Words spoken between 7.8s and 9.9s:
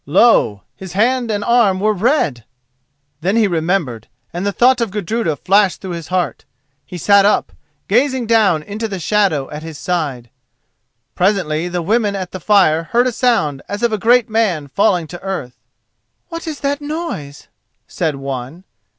gazing down into the shadow at his